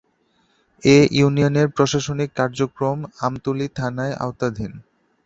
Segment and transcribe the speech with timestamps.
[0.83, 4.71] এ ইউনিয়নের প্রশাসনিক কার্যক্রম আমতলী থানার আওতাধীন।